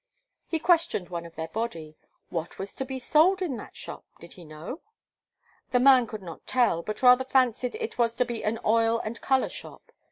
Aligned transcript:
He 0.47 0.57
questioned 0.57 1.09
one 1.09 1.27
of 1.27 1.35
their 1.35 1.49
body: 1.49 1.95
what 2.29 2.57
was 2.57 2.73
to 2.73 2.83
be 2.85 2.97
sold 2.97 3.39
in 3.39 3.55
that 3.57 3.75
shop 3.75 4.03
did 4.19 4.33
he 4.33 4.43
know? 4.43 4.81
The 5.69 5.79
man 5.79 6.07
could 6.07 6.23
not 6.23 6.47
tell, 6.47 6.81
but 6.81 7.03
rather 7.03 7.23
fancied 7.23 7.75
it 7.75 7.99
was 7.99 8.15
to 8.15 8.25
be 8.25 8.43
an 8.43 8.57
oil 8.65 8.97
and 8.97 9.21
colour 9.21 9.47
shop. 9.49 9.91